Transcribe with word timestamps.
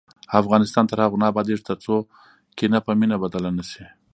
افغانستان 0.41 0.83
تر 0.91 0.97
هغو 1.03 1.19
نه 1.21 1.25
ابادیږي، 1.31 1.63
ترڅو 1.69 1.95
کینه 2.57 2.79
په 2.85 2.91
مینه 2.99 3.15
بدله 3.23 3.49
نشي. 3.57 3.83